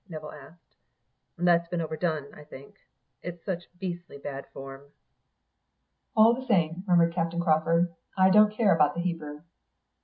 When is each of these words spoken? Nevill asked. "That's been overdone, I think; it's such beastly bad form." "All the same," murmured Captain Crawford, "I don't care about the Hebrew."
Nevill 0.09 0.31
asked. 0.31 0.77
"That's 1.37 1.67
been 1.67 1.79
overdone, 1.79 2.33
I 2.33 2.43
think; 2.43 2.79
it's 3.21 3.45
such 3.45 3.65
beastly 3.77 4.17
bad 4.17 4.47
form." 4.51 4.89
"All 6.17 6.33
the 6.33 6.47
same," 6.47 6.83
murmured 6.87 7.13
Captain 7.13 7.39
Crawford, 7.39 7.93
"I 8.17 8.31
don't 8.31 8.51
care 8.51 8.73
about 8.73 8.95
the 8.95 9.01
Hebrew." 9.01 9.43